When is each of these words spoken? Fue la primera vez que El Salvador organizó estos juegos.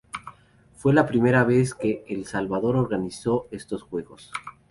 Fue 0.77 0.95
la 0.95 1.05
primera 1.05 1.43
vez 1.43 1.75
que 1.75 2.03
El 2.07 2.25
Salvador 2.25 2.75
organizó 2.75 3.47
estos 3.51 3.83
juegos. 3.83 4.31